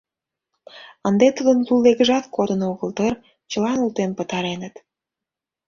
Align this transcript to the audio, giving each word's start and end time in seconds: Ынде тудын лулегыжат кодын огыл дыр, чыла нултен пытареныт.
Ынде 1.07 1.27
тудын 1.37 1.59
лулегыжат 1.67 2.25
кодын 2.35 2.61
огыл 2.71 2.89
дыр, 2.97 3.13
чыла 3.51 3.71
нултен 3.77 4.11
пытареныт. 4.17 4.75